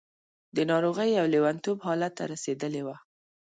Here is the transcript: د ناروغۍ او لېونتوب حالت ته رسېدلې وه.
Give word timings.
د 0.55 0.57
ناروغۍ 0.71 1.11
او 1.21 1.25
لېونتوب 1.33 1.77
حالت 1.85 2.11
ته 2.17 2.23
رسېدلې 2.33 2.81
وه. 2.87 2.95